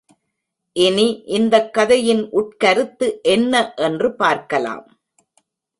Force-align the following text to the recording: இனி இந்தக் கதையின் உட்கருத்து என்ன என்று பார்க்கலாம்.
இனி 0.73 1.23
இந்தக் 1.25 1.73
கதையின் 1.73 2.29
உட்கருத்து 2.31 3.21
என்ன 3.21 3.73
என்று 3.73 4.15
பார்க்கலாம். 4.15 4.99